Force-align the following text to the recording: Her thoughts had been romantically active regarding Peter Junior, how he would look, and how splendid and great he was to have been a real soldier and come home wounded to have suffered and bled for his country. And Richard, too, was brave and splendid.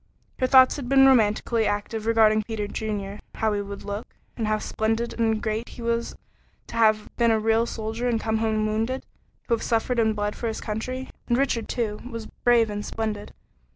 Her 0.39 0.47
thoughts 0.47 0.77
had 0.77 0.89
been 0.89 1.05
romantically 1.05 1.67
active 1.67 2.07
regarding 2.07 2.41
Peter 2.41 2.65
Junior, 2.65 3.19
how 3.35 3.53
he 3.53 3.61
would 3.61 3.83
look, 3.83 4.15
and 4.35 4.47
how 4.47 4.57
splendid 4.57 5.19
and 5.19 5.39
great 5.43 5.69
he 5.69 5.83
was 5.83 6.15
to 6.65 6.75
have 6.75 7.15
been 7.17 7.29
a 7.29 7.39
real 7.39 7.67
soldier 7.67 8.09
and 8.09 8.19
come 8.19 8.37
home 8.39 8.65
wounded 8.65 9.05
to 9.47 9.53
have 9.53 9.61
suffered 9.61 9.99
and 9.99 10.15
bled 10.15 10.35
for 10.35 10.47
his 10.47 10.59
country. 10.59 11.07
And 11.27 11.37
Richard, 11.37 11.69
too, 11.69 11.99
was 12.09 12.25
brave 12.25 12.71
and 12.71 12.83
splendid. 12.83 13.31